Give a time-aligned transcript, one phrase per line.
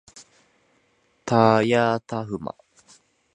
[1.25, 2.55] たやたふま